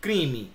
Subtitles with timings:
[0.02, 0.52] crime,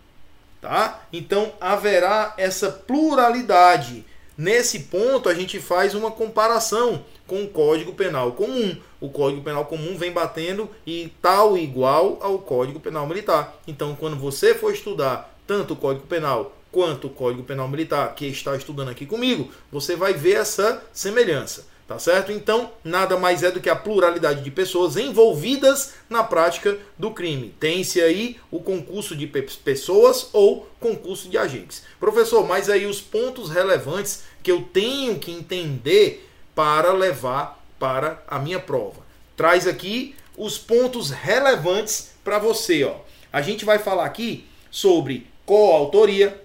[0.60, 1.06] tá?
[1.12, 4.04] Então haverá essa pluralidade
[4.36, 8.76] Nesse ponto, a gente faz uma comparação com o Código Penal Comum.
[9.00, 13.58] O Código Penal Comum vem batendo e tal igual ao Código Penal Militar.
[13.66, 18.26] Então, quando você for estudar tanto o Código Penal quanto o Código Penal Militar, que
[18.26, 21.72] está estudando aqui comigo, você vai ver essa semelhança.
[21.88, 22.32] Tá certo?
[22.32, 27.54] Então, nada mais é do que a pluralidade de pessoas envolvidas na prática do crime.
[27.58, 31.82] Tem-se aí o concurso de pessoas ou concurso de agentes.
[31.98, 38.38] Professor, mas aí os pontos relevantes que eu tenho que entender para levar para a
[38.38, 39.02] minha prova.
[39.36, 42.96] Traz aqui os pontos relevantes para você, ó.
[43.32, 46.40] A gente vai falar aqui sobre coautoria,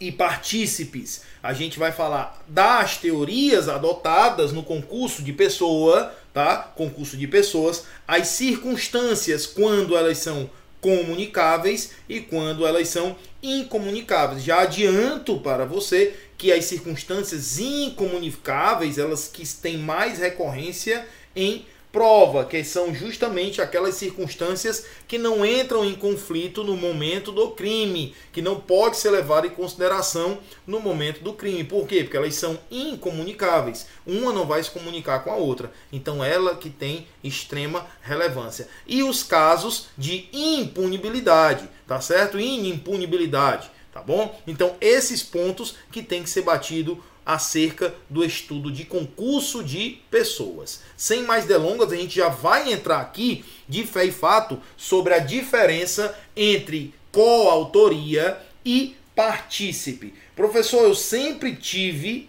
[0.00, 1.22] e partícipes.
[1.42, 6.56] A gente vai falar das teorias adotadas no concurso de pessoa, tá?
[6.56, 10.48] Concurso de pessoas, as circunstâncias quando elas são
[10.80, 14.42] comunicáveis e quando elas são incomunicáveis.
[14.42, 22.44] Já adianto para você que as circunstâncias incomunicáveis, elas que têm mais recorrência em prova,
[22.44, 28.40] que são justamente aquelas circunstâncias que não entram em conflito no momento do crime, que
[28.40, 31.64] não pode ser levado em consideração no momento do crime.
[31.64, 32.02] Por quê?
[32.02, 33.86] Porque elas são incomunicáveis.
[34.06, 35.72] Uma não vai se comunicar com a outra.
[35.92, 38.68] Então ela que tem extrema relevância.
[38.86, 42.38] E os casos de impunibilidade, tá certo?
[42.38, 44.40] Inimpunibilidade, tá bom?
[44.46, 47.02] Então esses pontos que tem que ser batido
[47.34, 50.80] acerca do estudo de concurso de pessoas.
[50.96, 55.18] Sem mais delongas, a gente já vai entrar aqui de fé e fato sobre a
[55.18, 60.12] diferença entre coautoria e partícipe.
[60.34, 62.28] Professor, eu sempre tive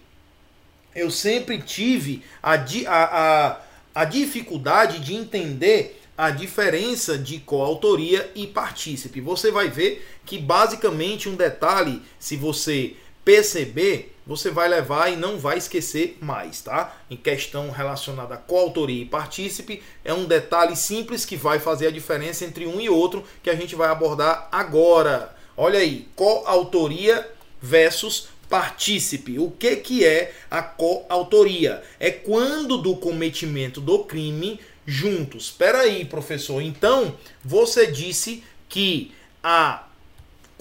[0.93, 3.61] eu sempre tive a, a, a,
[3.95, 9.21] a dificuldade de entender a diferença de coautoria e partícipe.
[9.21, 15.37] Você vai ver que basicamente um detalhe, se você perceber, você vai levar e não
[15.37, 16.95] vai esquecer mais, tá?
[17.09, 21.91] Em questão relacionada a coautoria e partícipe, é um detalhe simples que vai fazer a
[21.91, 25.35] diferença entre um e outro que a gente vai abordar agora.
[25.57, 27.29] Olha aí, coautoria
[27.61, 29.39] versus partícipe.
[29.39, 31.81] O que, que é a coautoria?
[31.99, 35.45] É quando do cometimento do crime juntos.
[35.45, 36.61] Espera aí, professor.
[36.61, 39.87] Então, você disse que a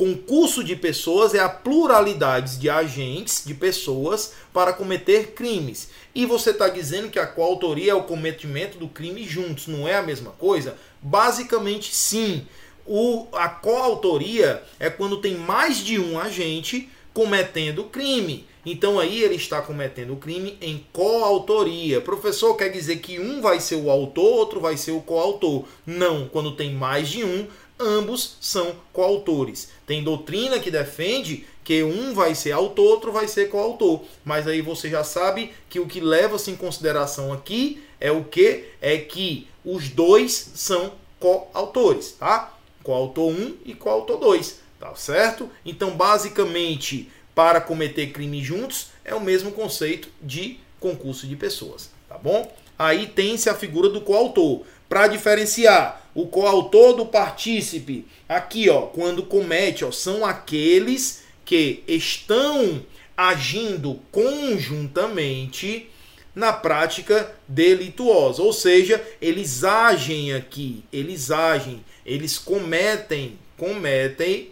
[0.01, 5.91] Concurso de pessoas é a pluralidade de agentes, de pessoas, para cometer crimes.
[6.15, 9.97] E você está dizendo que a coautoria é o cometimento do crime juntos, não é
[9.97, 10.75] a mesma coisa?
[11.03, 12.47] Basicamente, sim.
[12.87, 18.47] O, a coautoria é quando tem mais de um agente cometendo crime.
[18.65, 22.01] Então aí ele está cometendo o crime em coautoria.
[22.01, 25.65] Professor, quer dizer que um vai ser o autor, outro vai ser o coautor.
[25.87, 27.47] Não, quando tem mais de um,
[27.81, 29.71] ambos são coautores.
[29.87, 34.03] Tem doutrina que defende que um vai ser autor, outro vai ser coautor.
[34.25, 38.65] Mas aí você já sabe que o que leva-se em consideração aqui é o que?
[38.81, 42.55] É que os dois são coautores, tá?
[42.83, 45.51] Coautor 1 um e coautor 2, tá certo?
[45.65, 52.17] Então, basicamente, para cometer crime juntos é o mesmo conceito de concurso de pessoas, tá
[52.17, 52.51] bom?
[52.79, 54.63] Aí tem-se a figura do coautor.
[54.91, 62.85] Para diferenciar o coautor do partícipe, aqui, ó, quando comete, ó, são aqueles que estão
[63.17, 65.89] agindo conjuntamente
[66.35, 68.43] na prática delituosa.
[68.43, 74.51] Ou seja, eles agem aqui, eles agem, eles cometem, cometem,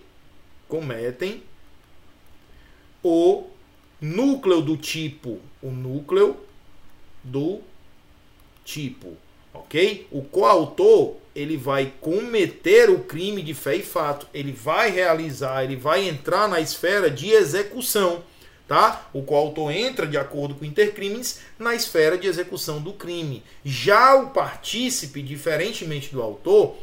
[0.68, 1.42] cometem
[3.02, 3.44] o
[4.00, 6.36] núcleo do tipo, o núcleo
[7.24, 7.60] do
[8.64, 9.16] tipo,
[9.58, 10.06] ok?
[10.10, 15.76] O coautor ele vai cometer o crime de fé e fato, ele vai realizar, ele
[15.76, 18.24] vai entrar na esfera de execução,
[18.66, 19.08] tá?
[19.12, 23.44] O coautor entra de acordo com intercrimes na esfera de execução do crime.
[23.64, 26.76] Já o partícipe, diferentemente do autor,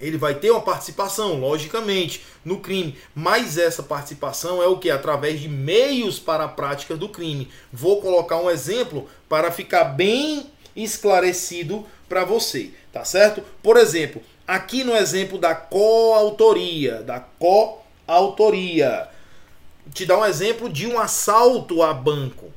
[0.00, 4.90] ele vai ter uma participação, logicamente, no crime, mas essa participação é o que?
[4.90, 7.48] Através de meios para a prática do crime.
[7.72, 13.42] Vou colocar um exemplo para ficar bem esclarecido para você, tá certo?
[13.62, 19.08] Por exemplo, aqui no exemplo da coautoria, da coautoria,
[19.92, 22.52] te dá um exemplo de um assalto a banco.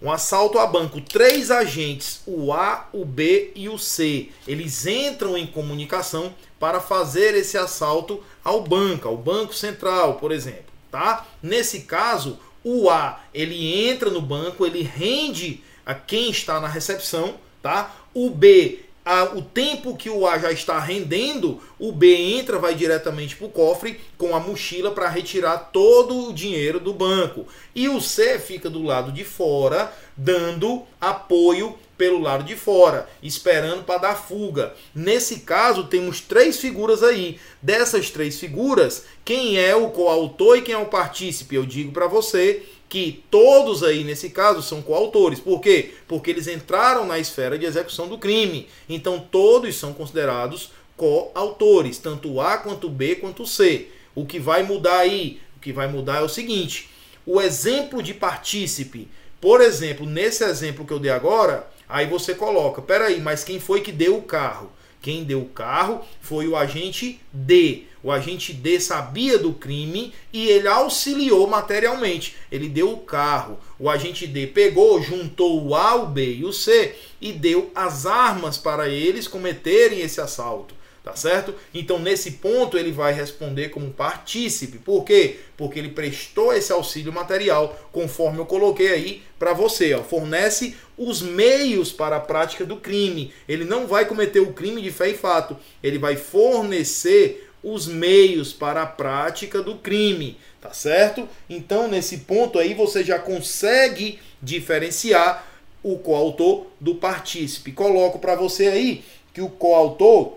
[0.00, 5.34] Um assalto a banco, três agentes, o A, o B e o C, eles entram
[5.34, 11.26] em comunicação para fazer esse assalto ao banco, ao Banco Central, por exemplo, tá?
[11.42, 17.36] Nesse caso, o A, ele entra no banco, ele rende a quem está na recepção,
[17.64, 17.96] tá?
[18.12, 22.74] O B a, o tempo que o A já está rendendo, o B entra, vai
[22.74, 27.46] diretamente para o cofre com a mochila para retirar todo o dinheiro do banco.
[27.74, 33.84] E o C fica do lado de fora, dando apoio pelo lado de fora, esperando
[33.84, 34.74] para dar fuga.
[34.94, 37.38] Nesse caso, temos três figuras aí.
[37.60, 41.54] Dessas três figuras, quem é o coautor e quem é o partícipe?
[41.54, 42.62] Eu digo para você
[42.94, 45.40] que todos aí nesse caso são coautores.
[45.40, 45.94] Por quê?
[46.06, 48.68] Porque eles entraram na esfera de execução do crime.
[48.88, 53.88] Então todos são considerados coautores, tanto A quanto B quanto C.
[54.14, 55.40] O que vai mudar aí?
[55.56, 56.88] O que vai mudar é o seguinte:
[57.26, 59.08] o exemplo de partícipe,
[59.40, 63.80] por exemplo, nesse exemplo que eu dei agora, aí você coloca, peraí, mas quem foi
[63.80, 64.70] que deu o carro?
[65.02, 67.86] Quem deu o carro foi o agente D.
[68.04, 72.36] O agente D sabia do crime e ele auxiliou materialmente.
[72.52, 73.58] Ele deu o carro.
[73.78, 78.04] O agente D pegou, juntou o A, o B e o C e deu as
[78.04, 80.74] armas para eles cometerem esse assalto.
[81.02, 81.54] Tá certo?
[81.74, 84.78] Então, nesse ponto, ele vai responder como partícipe.
[84.78, 85.36] Por quê?
[85.54, 89.92] Porque ele prestou esse auxílio material, conforme eu coloquei aí para você.
[89.92, 93.34] Ó, fornece os meios para a prática do crime.
[93.46, 95.58] Ele não vai cometer o crime de fé e fato.
[95.82, 100.36] Ele vai fornecer os meios para a prática do crime.
[100.60, 101.28] Tá certo?
[101.48, 105.46] Então, nesse ponto aí, você já consegue diferenciar
[105.82, 107.72] o coautor do partícipe.
[107.72, 109.02] Coloco para você aí
[109.32, 110.34] que o coautor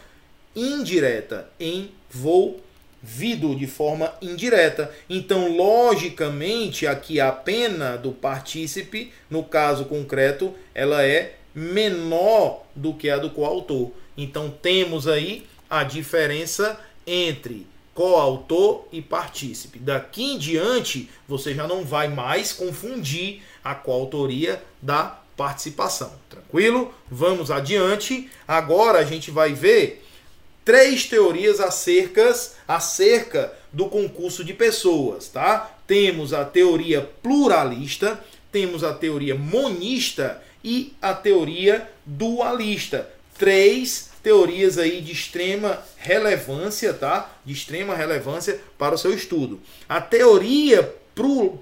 [0.59, 4.93] indireta, envolvido de forma indireta.
[5.09, 13.09] Então, logicamente, aqui a pena do partícipe, no caso concreto, ela é menor do que
[13.09, 13.91] a do coautor.
[14.17, 19.79] Então, temos aí a diferença entre coautor e partícipe.
[19.79, 26.12] Daqui em diante, você já não vai mais confundir a coautoria da participação.
[26.29, 26.95] Tranquilo?
[27.11, 28.31] Vamos adiante.
[28.47, 30.05] Agora a gente vai ver
[30.69, 32.31] três teorias acerca,
[32.69, 35.75] acerca do concurso de pessoas, tá?
[35.87, 38.23] Temos a teoria pluralista,
[38.53, 43.09] temos a teoria monista e a teoria dualista.
[43.39, 47.35] Três teorias aí de extrema relevância, tá?
[47.47, 49.59] De extrema relevância para o seu estudo.
[49.89, 50.83] A teoria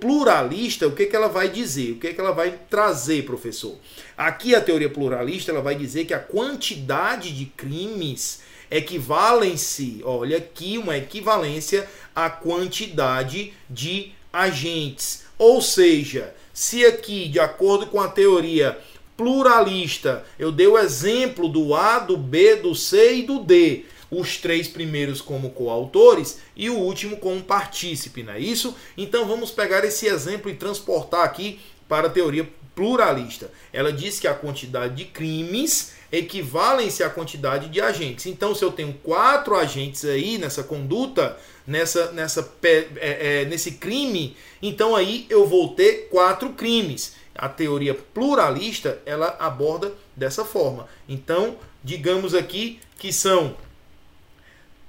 [0.00, 1.92] pluralista, o que, que ela vai dizer?
[1.92, 3.76] O que, que ela vai trazer, professor?
[4.18, 10.78] Aqui a teoria pluralista ela vai dizer que a quantidade de crimes equivalem-se, olha aqui
[10.78, 15.24] uma equivalência à quantidade de agentes.
[15.38, 18.78] Ou seja, se aqui, de acordo com a teoria
[19.16, 20.24] pluralista.
[20.38, 23.84] Eu dei o exemplo do A, do B, do C e do D.
[24.10, 28.76] Os três primeiros como coautores e o último como partícipe, não é isso?
[28.96, 31.58] Então vamos pegar esse exemplo e transportar aqui
[31.88, 33.50] para a teoria pluralista.
[33.72, 38.26] Ela diz que a quantidade de crimes equivalem-se à quantidade de agentes.
[38.26, 41.36] Então, se eu tenho quatro agentes aí nessa conduta,
[41.66, 47.14] nessa, nessa, é, é, nesse crime, então aí eu vou ter quatro crimes.
[47.34, 50.88] A teoria pluralista ela aborda dessa forma.
[51.08, 53.56] Então, digamos aqui que são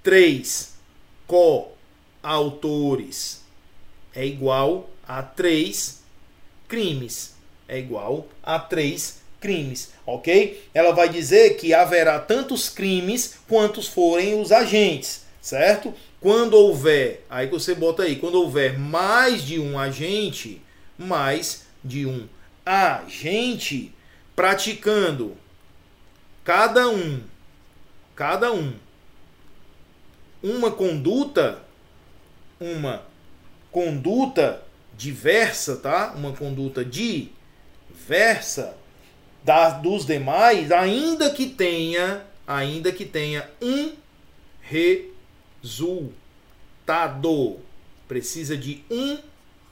[0.01, 0.77] três
[2.23, 3.45] coautores
[4.17, 6.01] é igual a três
[6.67, 7.35] crimes.
[7.67, 10.63] É igual a três crimes, ok?
[10.73, 15.93] Ela vai dizer que haverá tantos crimes quantos forem os agentes, certo?
[16.19, 20.61] Quando houver, aí você bota aí, quando houver mais de um agente,
[20.97, 22.27] mais de um
[22.65, 23.93] agente
[24.35, 25.37] praticando
[26.43, 27.21] cada um,
[28.15, 28.73] cada um,
[30.41, 31.61] uma conduta,
[32.59, 33.03] uma
[33.71, 34.63] conduta
[34.95, 36.13] diversa, tá?
[36.15, 38.76] Uma conduta diversa
[39.47, 43.93] da, dos demais, ainda que tenha, ainda que tenha um
[44.59, 46.11] resultado.
[48.09, 49.17] Precisa de um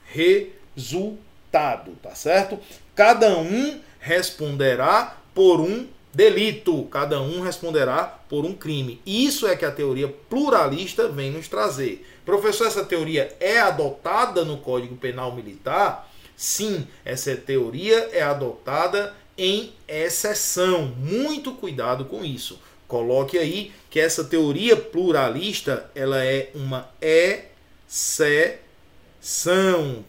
[0.06, 2.58] resultado, tá certo?
[2.94, 9.02] Cada um responderá por um delito, cada um responderá por um crime.
[9.04, 12.08] Isso é que a teoria pluralista vem nos trazer.
[12.24, 16.10] Professor, essa teoria é adotada no Código Penal Militar?
[16.34, 20.86] Sim, essa teoria é adotada em exceção.
[20.96, 22.60] Muito cuidado com isso.
[22.88, 27.44] Coloque aí que essa teoria pluralista, ela é uma exceção,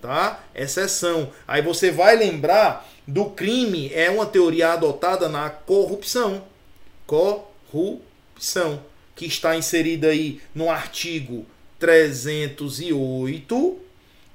[0.01, 0.43] tá?
[0.53, 1.31] Exceção.
[1.47, 6.43] Aí você vai lembrar do crime, é uma teoria adotada na corrupção.
[7.07, 8.83] Corrupção,
[9.15, 11.45] que está inserida aí no artigo
[11.79, 13.79] 308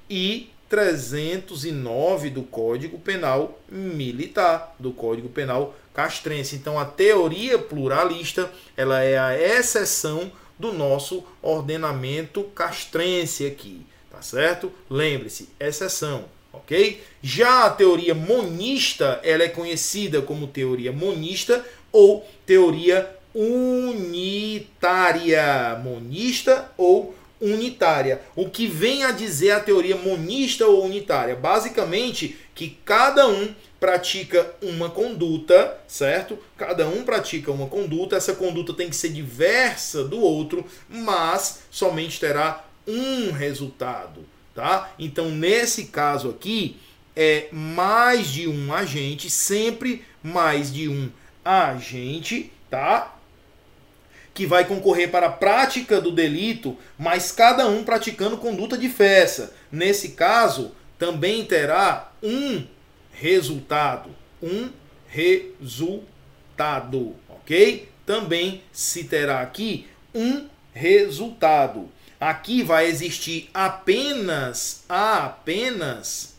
[0.09, 6.55] e 309 do Código Penal Militar, do Código Penal Castrense.
[6.55, 14.71] Então a teoria pluralista, ela é a exceção do nosso ordenamento castrense aqui, tá certo?
[14.89, 17.03] Lembre-se, exceção, OK?
[17.21, 24.71] Já a teoria monista, ela é conhecida como teoria monista ou teoria unitária,
[25.83, 28.21] monista ou unitária.
[28.35, 31.35] O que vem a dizer a teoria monista ou unitária?
[31.35, 36.39] Basicamente, que cada um pratica uma conduta, certo?
[36.57, 42.19] Cada um pratica uma conduta, essa conduta tem que ser diversa do outro, mas somente
[42.19, 44.93] terá um resultado, tá?
[44.97, 46.77] Então, nesse caso aqui,
[47.15, 51.09] é mais de um agente, sempre mais de um
[51.43, 53.17] agente, tá?
[54.33, 59.53] Que vai concorrer para a prática do delito, mas cada um praticando conduta de festa.
[59.71, 62.65] Nesse caso, também terá um
[63.11, 64.09] resultado.
[64.41, 64.69] Um
[65.07, 67.89] resultado, ok?
[68.05, 71.89] Também se terá aqui um resultado.
[72.19, 76.33] Aqui vai existir apenas, apenas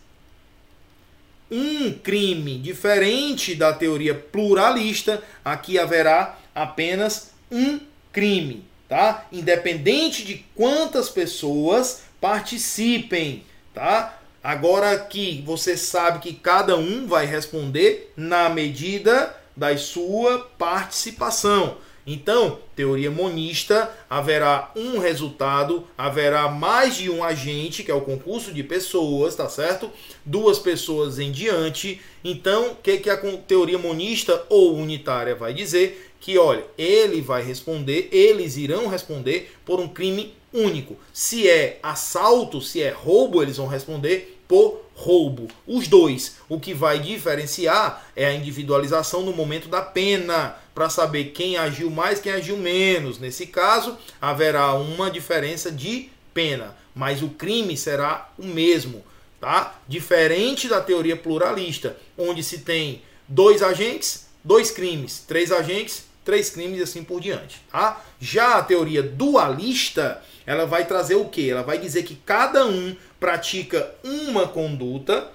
[1.50, 5.22] um crime diferente da teoria pluralista.
[5.44, 7.80] Aqui haverá apenas um
[8.12, 9.26] crime, tá?
[9.32, 14.18] Independente de quantas pessoas participem, tá?
[14.42, 21.78] Agora que você sabe que cada um vai responder na medida da sua participação.
[22.06, 28.52] Então, teoria monista, haverá um resultado, haverá mais de um agente, que é o concurso
[28.52, 29.90] de pessoas, tá certo?
[30.23, 32.02] Duas pessoas em diante.
[32.23, 36.12] Então, o que, que a teoria monista ou unitária vai dizer?
[36.25, 40.97] Que, olha, ele vai responder, eles irão responder por um crime único.
[41.12, 45.49] Se é assalto, se é roubo, eles vão responder por roubo.
[45.66, 46.37] Os dois.
[46.49, 51.90] O que vai diferenciar é a individualização no momento da pena, para saber quem agiu
[51.90, 53.19] mais, quem agiu menos.
[53.19, 59.04] Nesse caso, haverá uma diferença de pena, mas o crime será o mesmo,
[59.38, 59.78] tá?
[59.87, 66.78] Diferente da teoria pluralista, onde se tem dois agentes, dois crimes, três agentes, três crimes
[66.78, 68.02] e assim por diante, tá?
[68.21, 71.50] Já a teoria dualista, ela vai trazer o que?
[71.50, 75.31] Ela vai dizer que cada um pratica uma conduta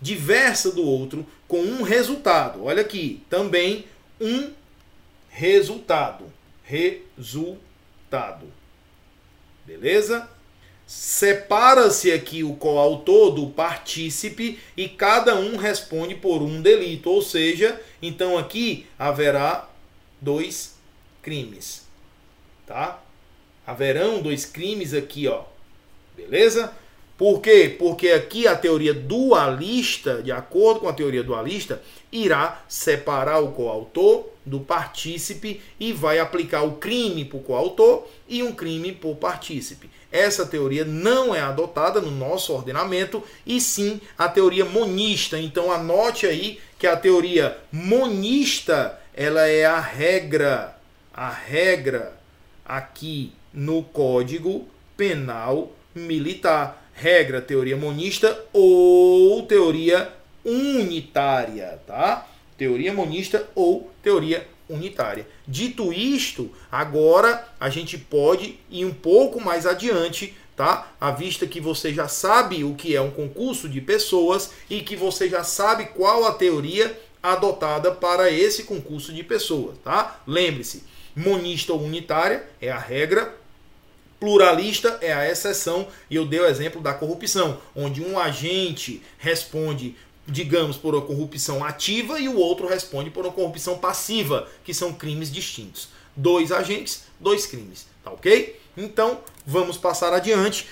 [0.00, 2.64] diversa do outro com um resultado.
[2.64, 3.84] Olha aqui, também
[4.20, 4.50] um
[5.28, 6.24] resultado.
[6.62, 8.46] Resultado.
[9.66, 10.28] Beleza?
[10.86, 17.78] Separa-se aqui o coautor do partícipe e cada um responde por um delito, ou seja,
[18.00, 19.67] então aqui haverá
[20.20, 20.76] dois
[21.22, 21.86] crimes,
[22.66, 23.02] tá?
[23.66, 25.44] Haverão dois crimes aqui, ó.
[26.16, 26.72] Beleza?
[27.18, 27.74] Por quê?
[27.76, 31.82] Porque aqui a teoria dualista, de acordo com a teoria dualista,
[32.12, 38.52] irá separar o coautor do partícipe e vai aplicar o crime por coautor e um
[38.52, 39.90] crime por partícipe.
[40.10, 45.38] Essa teoria não é adotada no nosso ordenamento e sim a teoria monista.
[45.38, 50.78] Então anote aí que a teoria monista, ela é a regra,
[51.12, 52.16] a regra
[52.64, 56.88] aqui no Código Penal Militar.
[56.94, 60.12] Regra, teoria monista ou teoria
[60.44, 62.28] unitária, tá?
[62.56, 65.26] Teoria monista ou teoria unitária.
[65.48, 70.92] Dito isto, agora a gente pode ir um pouco mais adiante, tá?
[71.00, 74.94] À vista que você já sabe o que é um concurso de pessoas e que
[74.94, 80.20] você já sabe qual a teoria adotada para esse concurso de pessoas, tá?
[80.26, 80.84] Lembre-se,
[81.14, 83.34] monista ou unitária é a regra,
[84.20, 89.96] pluralista é a exceção, e eu dei o exemplo da corrupção, onde um agente responde
[90.28, 94.92] digamos, por uma corrupção ativa e o outro responde por uma corrupção passiva, que são
[94.92, 95.88] crimes distintos.
[96.14, 98.60] Dois agentes, dois crimes, tá ok?
[98.76, 100.66] Então, vamos passar adiante.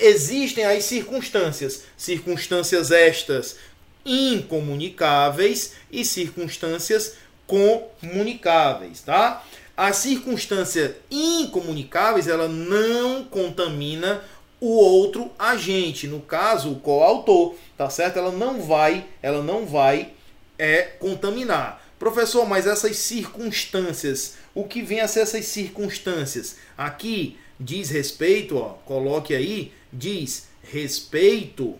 [0.00, 3.56] Existem as circunstâncias, circunstâncias estas
[4.04, 9.44] incomunicáveis e circunstâncias comunicáveis, tá?
[9.76, 14.22] A circunstância incomunicáveis, ela não contamina
[14.60, 18.18] o outro agente, no caso, o coautor, tá certo?
[18.18, 20.12] Ela não vai, ela não vai
[20.58, 21.84] é contaminar.
[21.98, 26.56] Professor, mas essas circunstâncias, o que vem a ser essas circunstâncias?
[26.76, 31.76] Aqui diz respeito, ó, coloque aí, diz respeito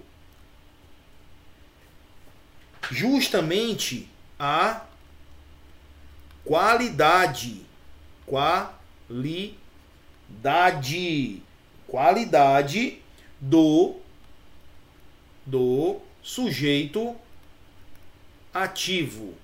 [2.90, 4.82] justamente a
[6.44, 7.64] qualidade,
[8.26, 9.54] qualidade
[11.86, 13.00] qualidade
[13.40, 13.96] do
[15.46, 17.14] do sujeito
[18.52, 19.34] ativo.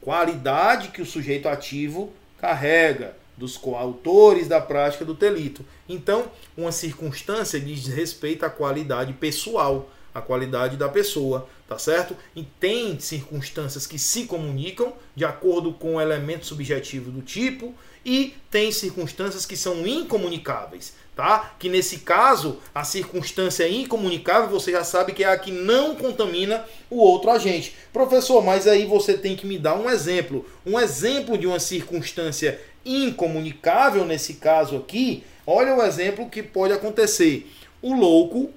[0.00, 5.64] Qualidade que o sujeito ativo carrega dos coautores da prática do delito.
[5.88, 12.16] Então, uma circunstância diz respeito à qualidade pessoal, à qualidade da pessoa, tá certo?
[12.34, 18.34] E tem circunstâncias que se comunicam de acordo com o elemento subjetivo do tipo e
[18.50, 21.52] tem circunstâncias que são incomunicáveis tá?
[21.58, 26.64] Que nesse caso, a circunstância incomunicável, você já sabe que é a que não contamina
[26.88, 27.76] o outro agente.
[27.92, 30.46] Professor, mas aí você tem que me dar um exemplo.
[30.64, 35.22] Um exemplo de uma circunstância incomunicável nesse caso aqui.
[35.46, 37.50] Olha o exemplo que pode acontecer.
[37.82, 38.50] O louco,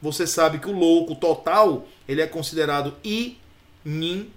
[0.00, 4.32] você sabe que o louco total, ele é considerado inimputável,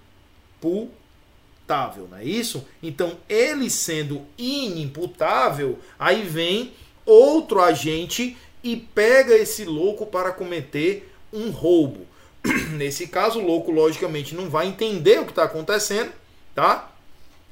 [2.10, 2.66] não é isso?
[2.82, 6.72] Então, ele sendo inimputável, aí vem
[7.06, 12.06] outro agente e pega esse louco para cometer um roubo.
[12.72, 16.12] Nesse caso, o louco, logicamente, não vai entender o que está acontecendo,
[16.54, 16.90] tá?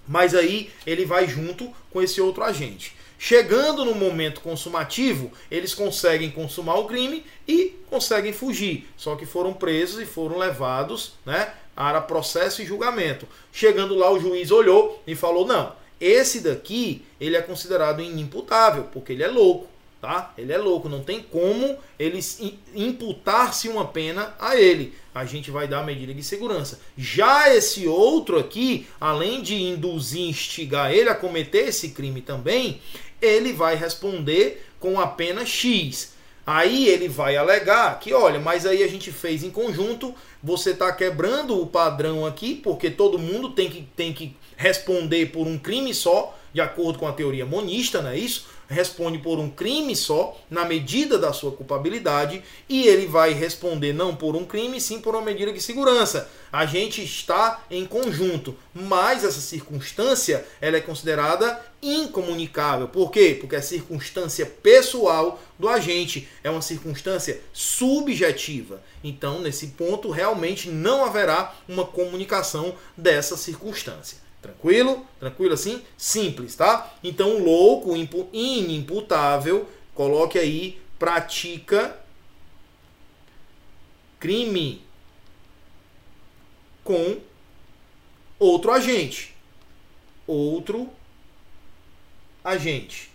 [0.06, 2.94] Mas aí ele vai junto com esse outro agente.
[3.18, 8.88] Chegando no momento consumativo, eles conseguem consumar o crime e conseguem fugir.
[8.96, 13.26] Só que foram presos e foram levados né, para processo e julgamento.
[13.52, 19.12] Chegando lá, o juiz olhou e falou: não, esse daqui, ele é considerado inimputável, porque
[19.12, 19.66] ele é louco,
[20.00, 20.32] tá?
[20.38, 22.40] Ele é louco, não tem como eles
[22.74, 24.94] imputar-se uma pena a ele.
[25.14, 26.80] A gente vai dar medida de segurança.
[26.96, 32.80] Já esse outro aqui, além de induzir, instigar ele a cometer esse crime também,
[33.20, 36.14] ele vai responder com a pena X.
[36.46, 40.90] Aí ele vai alegar que, olha, mas aí a gente fez em conjunto, você está
[40.92, 45.94] quebrando o padrão aqui, porque todo mundo tem que, tem que responder por um crime
[45.94, 48.46] só, de acordo com a teoria monista, não é isso?
[48.70, 54.14] Responde por um crime só, na medida da sua culpabilidade, e ele vai responder não
[54.14, 56.30] por um crime, sim por uma medida de segurança.
[56.52, 62.86] A gente está em conjunto, mas essa circunstância ela é considerada incomunicável.
[62.86, 63.36] Por quê?
[63.40, 68.80] Porque é circunstância pessoal do agente, é uma circunstância subjetiva.
[69.02, 74.29] Então, nesse ponto, realmente não haverá uma comunicação dessa circunstância.
[74.40, 75.06] Tranquilo?
[75.18, 75.82] Tranquilo assim?
[75.96, 76.92] Simples, tá?
[77.04, 77.94] Então, louco,
[78.32, 81.96] inimputável, coloque aí, pratica
[84.18, 84.82] crime
[86.84, 87.18] com
[88.38, 89.34] outro agente.
[90.26, 90.90] Outro
[92.44, 93.10] agente.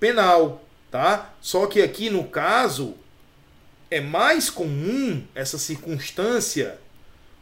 [0.00, 1.32] penal, tá?
[1.40, 2.94] Só que aqui no caso
[3.90, 6.80] é mais comum essa circunstância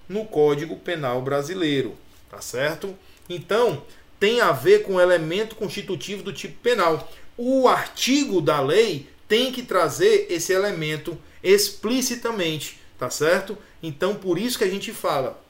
[0.09, 1.96] no Código Penal brasileiro,
[2.29, 2.96] tá certo?
[3.29, 3.83] Então,
[4.18, 7.11] tem a ver com elemento constitutivo do tipo penal.
[7.38, 13.57] O artigo da lei tem que trazer esse elemento explicitamente, tá certo?
[13.83, 15.42] Então, por isso que a gente fala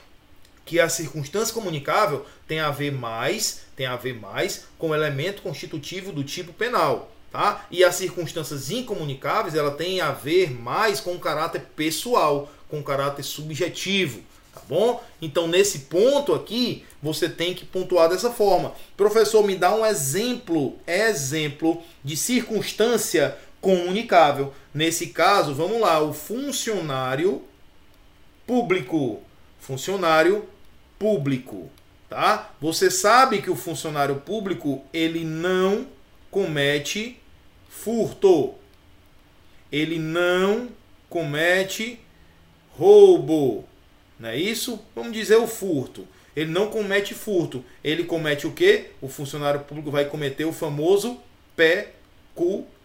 [0.65, 5.43] que a circunstância comunicável tem a ver mais, tem a ver mais com o elemento
[5.43, 7.67] constitutivo do tipo penal, tá?
[7.73, 12.85] E as circunstâncias incomunicáveis, ela tem a ver mais com o caráter pessoal, com o
[12.85, 14.21] caráter subjetivo,
[14.55, 15.03] tá bom?
[15.21, 18.73] Então, nesse ponto aqui, você tem que pontuar dessa forma.
[18.97, 24.53] Professor, me dá um exemplo, exemplo de circunstância comunicável.
[24.73, 27.43] Nesse caso, vamos lá, o funcionário
[28.47, 29.21] público,
[29.59, 30.49] funcionário
[30.99, 31.71] público,
[32.09, 32.53] tá?
[32.61, 35.87] Você sabe que o funcionário público, ele não
[36.31, 37.21] comete
[37.69, 38.55] furto.
[39.71, 40.69] Ele não
[41.09, 42.01] comete
[42.71, 43.65] roubo.
[44.19, 44.81] Não é isso?
[44.95, 46.07] Vamos dizer o furto.
[46.35, 47.65] Ele não comete furto.
[47.83, 48.91] Ele comete o quê?
[49.01, 51.21] O funcionário público vai cometer o famoso
[51.57, 52.80] peculato.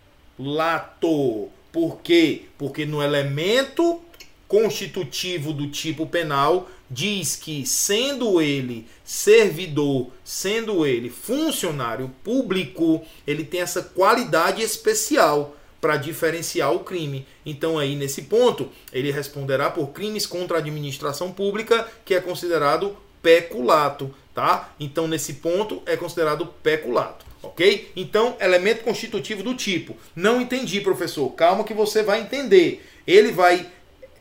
[1.72, 2.44] Por quê?
[2.58, 4.02] Porque no elemento
[4.48, 13.62] constitutivo do tipo penal diz que, sendo ele servidor, sendo ele funcionário público, ele tem
[13.62, 17.28] essa qualidade especial para diferenciar o crime.
[17.46, 22.96] Então, aí nesse ponto, ele responderá por crimes contra a administração pública, que é considerado
[23.22, 24.74] peculato, tá?
[24.80, 27.26] Então, nesse ponto, é considerado peculato.
[27.46, 27.92] Ok?
[27.96, 29.96] Então, elemento constitutivo do tipo.
[30.16, 31.30] Não entendi, professor.
[31.32, 32.86] Calma que você vai entender.
[33.06, 33.70] Ele vai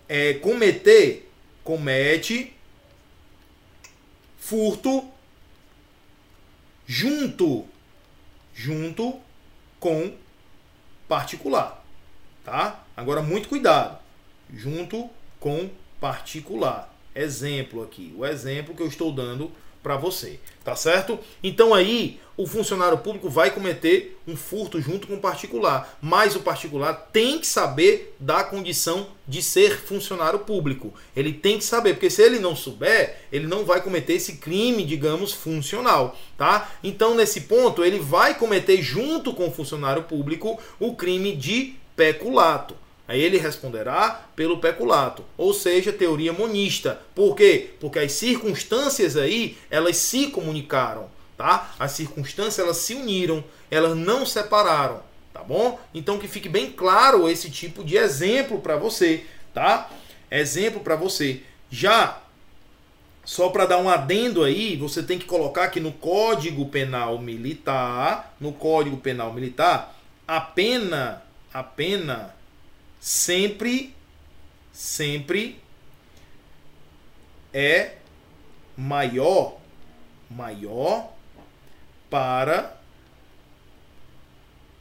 [0.09, 1.31] é, cometer,
[1.63, 2.53] comete
[4.39, 5.09] furto
[6.87, 7.65] junto,
[8.55, 9.19] junto
[9.81, 10.15] com
[11.09, 11.83] particular,
[12.45, 12.85] tá?
[12.95, 13.99] Agora muito cuidado,
[14.53, 15.09] junto
[15.41, 16.95] com particular.
[17.15, 19.51] Exemplo aqui, o exemplo que eu estou dando
[19.85, 21.20] para você, tá certo?
[21.42, 26.40] Então aí o funcionário público vai cometer um furto junto com o particular, mas o
[26.40, 30.92] particular tem que saber da condição de ser funcionário público.
[31.14, 34.85] Ele tem que saber, porque se ele não souber, ele não vai cometer esse crime,
[34.85, 36.73] digamos, funcional, tá?
[36.83, 42.75] Então nesse ponto ele vai cometer junto com o funcionário público o crime de peculato.
[43.07, 47.03] Aí ele responderá pelo peculato, ou seja, teoria monista.
[47.14, 47.71] Por quê?
[47.79, 51.75] Porque as circunstâncias aí, elas se comunicaram, tá?
[51.79, 55.03] As circunstâncias, elas se uniram, elas não separaram,
[55.35, 55.79] tá bom?
[55.93, 59.90] Então que fique bem claro esse tipo de exemplo para você, tá?
[60.31, 61.43] Exemplo para você.
[61.71, 62.23] Já
[63.23, 68.35] só para dar um adendo aí, você tem que colocar que no Código Penal Militar,
[68.40, 69.95] no Código Penal Militar,
[70.27, 72.35] a pena, a pena
[73.05, 73.95] sempre,
[74.73, 75.61] sempre
[77.53, 77.97] é
[78.75, 79.59] maior,
[80.31, 81.12] maior
[82.09, 82.81] para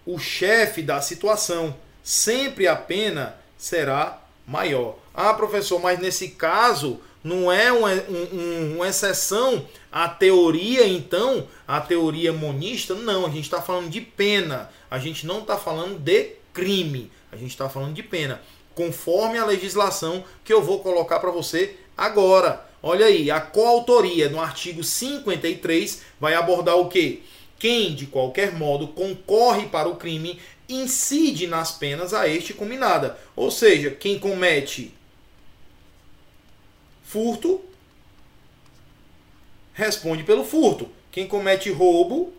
[0.05, 1.75] o chefe da situação.
[2.01, 4.97] Sempre a pena será maior.
[5.13, 11.81] Ah, professor, mas nesse caso não é uma, um, uma exceção à teoria, então, a
[11.81, 12.95] teoria monista?
[12.95, 14.69] Não, a gente está falando de pena.
[14.89, 17.11] A gente não está falando de crime.
[17.33, 18.41] A gente está falando de pena.
[18.75, 22.63] Conforme a legislação que eu vou colocar para você agora.
[22.81, 27.23] Olha aí, a coautoria no artigo 53 vai abordar o que?
[27.57, 33.17] Quem, de qualquer modo, concorre para o crime incide nas penas a este combinada.
[33.35, 34.93] Ou seja, quem comete
[37.03, 37.61] furto
[39.73, 40.89] responde pelo furto.
[41.11, 42.33] Quem comete roubo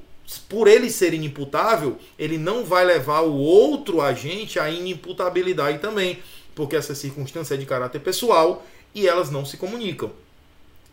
[0.49, 6.19] por ele ser inimputável, ele não vai levar o outro agente à inimputabilidade também,
[6.55, 10.11] porque essa circunstância é de caráter pessoal e elas não se comunicam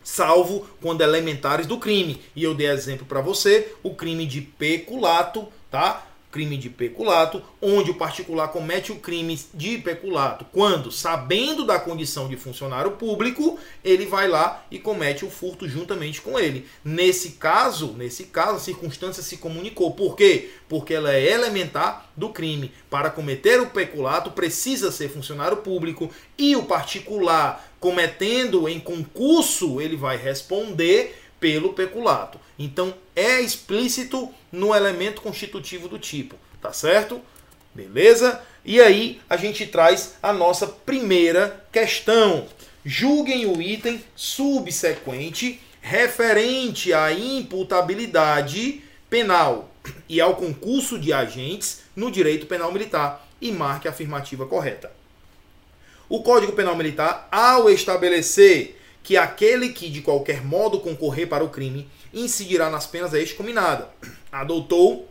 [0.04, 2.22] salvo quando elementares do crime.
[2.36, 6.06] E eu dei exemplo para você, o crime de peculato, tá?
[6.32, 12.30] Crime de peculato, onde o particular comete o crime de peculato quando, sabendo da condição
[12.30, 16.66] de funcionário público, ele vai lá e comete o furto juntamente com ele.
[16.84, 19.92] Nesse caso, nesse caso, a circunstância se comunicou.
[19.92, 20.52] Por quê?
[20.70, 22.72] Porque ela é elementar do crime.
[22.90, 29.98] Para cometer o peculato, precisa ser funcionário público e o particular cometendo em concurso, ele
[29.98, 32.40] vai responder pelo peculato.
[32.58, 37.20] Então é explícito no elemento constitutivo do tipo, tá certo?
[37.74, 38.42] Beleza?
[38.64, 42.48] E aí a gente traz a nossa primeira questão.
[42.86, 49.72] Julguem o item subsequente referente à imputabilidade penal
[50.08, 54.92] e ao concurso de agentes no direito penal militar e marque a afirmativa correta.
[56.08, 61.50] O Código Penal Militar, ao estabelecer que aquele que de qualquer modo concorrer para o
[61.50, 63.90] crime incidirá nas penas é excominada,
[64.32, 65.08] adotou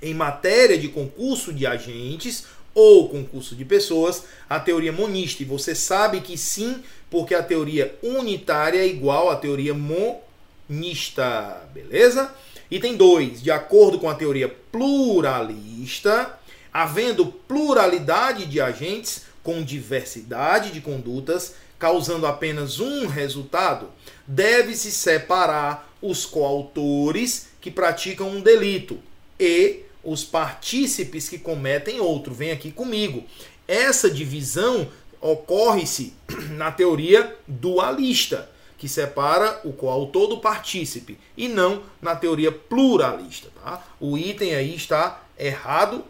[0.00, 5.42] em matéria de concurso de agentes ou concurso de pessoas a teoria monista.
[5.42, 12.34] E você sabe que sim, porque a teoria unitária é igual à teoria monista, beleza?
[12.70, 13.42] Item 2.
[13.42, 16.38] De acordo com a teoria pluralista,
[16.72, 23.88] havendo pluralidade de agentes, com diversidade de condutas, causando apenas um resultado,
[24.24, 29.00] deve-se separar os coautores que praticam um delito
[29.36, 32.32] e os partícipes que cometem outro.
[32.32, 33.24] Vem aqui comigo.
[33.66, 34.88] Essa divisão
[35.20, 36.12] ocorre-se
[36.54, 43.48] na teoria dualista, que separa o coautor do partícipe, e não na teoria pluralista.
[43.60, 43.84] Tá?
[43.98, 46.04] O item aí está errado.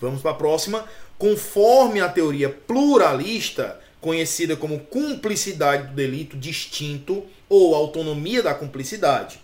[0.00, 0.84] Vamos para a próxima.
[1.18, 9.40] Conforme a teoria pluralista, conhecida como cumplicidade do delito distinto ou autonomia da cumplicidade,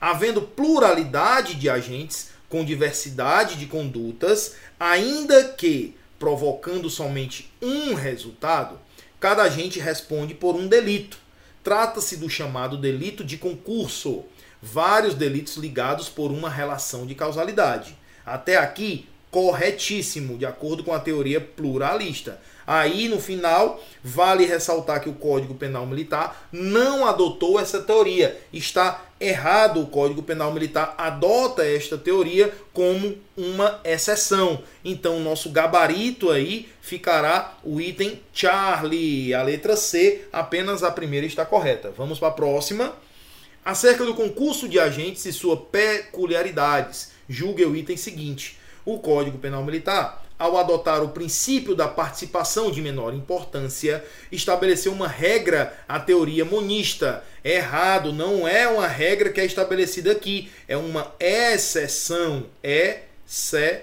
[0.00, 8.80] havendo pluralidade de agentes com diversidade de condutas, ainda que provocando somente um resultado,
[9.20, 11.16] cada agente responde por um delito.
[11.62, 14.24] Trata-se do chamado delito de concurso,
[14.60, 17.96] vários delitos ligados por uma relação de causalidade.
[18.26, 22.40] Até aqui, corretíssimo, de acordo com a teoria pluralista.
[22.66, 28.40] Aí, no final, vale ressaltar que o Código Penal Militar não adotou essa teoria.
[28.52, 29.80] Está errado.
[29.80, 34.62] O Código Penal Militar adota esta teoria como uma exceção.
[34.84, 39.34] Então, o nosso gabarito aí ficará o item Charlie.
[39.34, 41.92] A letra C, apenas a primeira está correta.
[41.96, 42.94] Vamos para a próxima.
[43.64, 49.64] Acerca do concurso de agentes e suas peculiaridades, julgue o item seguinte o Código Penal
[49.64, 56.46] Militar, ao adotar o princípio da participação de menor importância, estabeleceu uma regra à teoria
[56.46, 57.22] monista.
[57.44, 62.46] É errado, não é uma regra que é estabelecida aqui, é uma exceção.
[62.62, 63.80] Exceção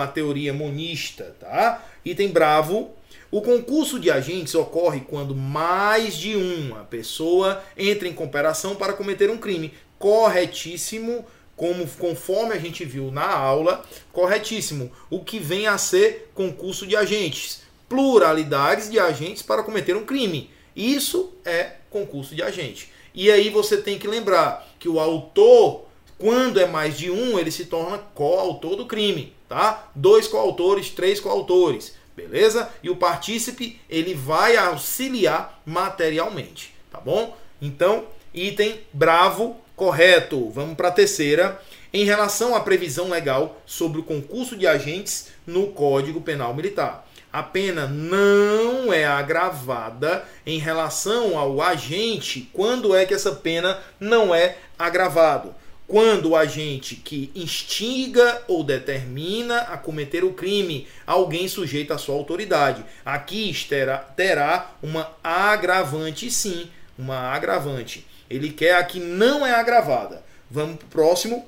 [0.00, 1.84] à teoria monista, tá?
[2.04, 2.94] Item bravo.
[3.28, 9.30] O concurso de agentes ocorre quando mais de uma pessoa entra em cooperação para cometer
[9.30, 9.74] um crime.
[9.98, 11.24] Corretíssimo
[11.60, 14.90] como conforme a gente viu na aula, corretíssimo.
[15.10, 20.48] O que vem a ser concurso de agentes, pluralidades de agentes para cometer um crime.
[20.74, 22.90] Isso é concurso de agente.
[23.12, 25.84] E aí você tem que lembrar que o autor,
[26.16, 29.90] quando é mais de um, ele se torna coautor do crime, tá?
[29.94, 32.70] Dois coautores, três coautores, beleza?
[32.82, 37.36] E o partícipe, ele vai auxiliar materialmente, tá bom?
[37.60, 40.50] Então, item bravo Correto.
[40.50, 41.58] Vamos para a terceira.
[41.90, 47.08] Em relação à previsão legal sobre o concurso de agentes no Código Penal Militar.
[47.32, 52.50] A pena não é agravada em relação ao agente.
[52.52, 55.54] Quando é que essa pena não é agravado?
[55.86, 62.14] quando o agente que instiga ou determina a cometer o crime alguém sujeito à sua
[62.14, 62.84] autoridade.
[63.04, 68.06] Aqui terá, terá uma agravante, sim, uma agravante.
[68.30, 70.22] Ele quer a que não é agravada.
[70.50, 71.46] Vamos para o próximo.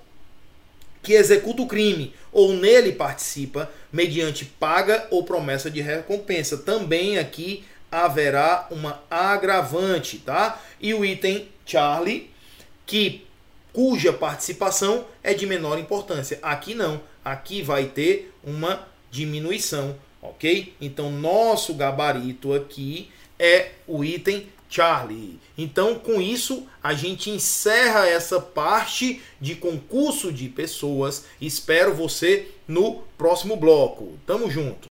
[1.03, 6.59] Que executa o crime ou nele participa mediante paga ou promessa de recompensa.
[6.59, 10.61] Também aqui haverá uma agravante, tá?
[10.81, 12.31] E o item Charlie,
[12.87, 13.27] que
[13.73, 16.39] cuja participação é de menor importância.
[16.43, 20.75] Aqui não, aqui vai ter uma diminuição, ok?
[20.81, 25.39] Então, nosso gabarito aqui é o item Charlie.
[25.57, 31.27] Então, com isso, a gente encerra essa parte de concurso de pessoas.
[31.41, 34.19] Espero você no próximo bloco.
[34.27, 34.91] Tamo junto.